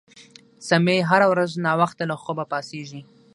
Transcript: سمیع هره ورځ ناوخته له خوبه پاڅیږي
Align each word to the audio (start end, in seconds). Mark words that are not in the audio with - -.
سمیع 0.67 0.99
هره 1.09 1.27
ورځ 1.31 1.51
ناوخته 1.65 2.03
له 2.09 2.15
خوبه 2.21 2.43
پاڅیږي 2.51 3.01